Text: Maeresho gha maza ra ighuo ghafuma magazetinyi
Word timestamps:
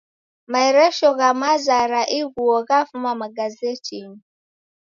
Maeresho 0.51 1.09
gha 1.19 1.29
maza 1.41 1.79
ra 1.91 2.01
ighuo 2.19 2.57
ghafuma 2.67 3.11
magazetinyi 3.21 4.17